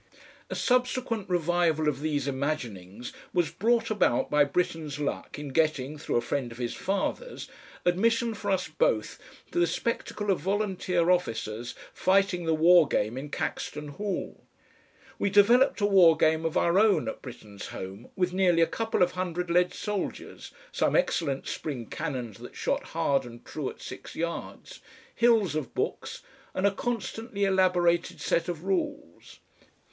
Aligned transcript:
A 0.49 0.55
subsequent 0.55 1.29
revival 1.29 1.87
of 1.87 1.99
these 2.01 2.27
imaginings 2.27 3.13
was 3.35 3.51
brought 3.51 3.91
about 3.91 4.31
by 4.31 4.43
Britten's 4.43 4.97
luck 4.99 5.37
in 5.37 5.49
getting, 5.49 5.95
through 5.99 6.15
a 6.15 6.21
friend 6.21 6.51
of 6.51 6.57
his 6.57 6.73
father's, 6.73 7.47
admission 7.85 8.33
for 8.33 8.49
us 8.49 8.67
both 8.67 9.19
to 9.51 9.59
the 9.59 9.67
spectacle 9.67 10.31
of 10.31 10.39
volunteer 10.39 11.11
officers 11.11 11.75
fighting 11.93 12.45
the 12.47 12.55
war 12.55 12.87
game 12.87 13.15
in 13.15 13.29
Caxton 13.29 13.89
Hall. 13.89 14.43
We 15.19 15.29
developed 15.29 15.81
a 15.81 15.85
war 15.85 16.17
game 16.17 16.45
of 16.45 16.57
our 16.57 16.79
own 16.79 17.07
at 17.07 17.21
Britten's 17.21 17.67
home 17.67 18.09
with 18.15 18.33
nearly 18.33 18.63
a 18.63 18.65
couple 18.65 19.03
of 19.03 19.11
hundred 19.11 19.51
lead 19.51 19.71
soldiers, 19.71 20.51
some 20.71 20.95
excellent 20.95 21.45
spring 21.47 21.85
cannons 21.85 22.39
that 22.39 22.55
shot 22.55 22.85
hard 22.85 23.23
and 23.23 23.45
true 23.45 23.69
at 23.69 23.79
six 23.79 24.15
yards, 24.15 24.79
hills 25.13 25.53
of 25.53 25.75
books 25.75 26.23
and 26.55 26.65
a 26.65 26.71
constantly 26.71 27.43
elaborated 27.45 28.19
set 28.19 28.49
of 28.49 28.63
rules. 28.63 29.37